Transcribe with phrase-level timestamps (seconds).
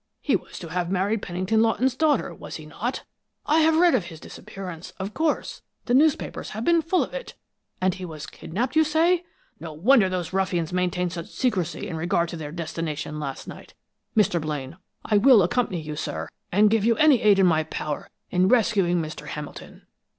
[0.19, 3.03] He was to have married Pennington Lawton's daughter, was he not?
[3.45, 7.35] I have read of his disappearance, of course; the newspapers have been full of it.
[7.79, 9.23] And he was kidnaped, you say?
[9.59, 13.75] No wonder those ruffians maintained such secrecy in regard to their destination last night!
[14.17, 14.41] Mr.
[14.41, 18.47] Blaine, I will accompany you, sir, and give you any aid in my power, in
[18.47, 19.27] rescuing Mr.
[19.27, 19.83] Hamilton!"